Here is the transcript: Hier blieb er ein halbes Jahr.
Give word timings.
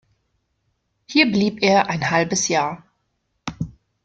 Hier 1.05 1.31
blieb 1.31 1.61
er 1.61 1.87
ein 1.91 2.09
halbes 2.09 2.47
Jahr. 2.47 2.83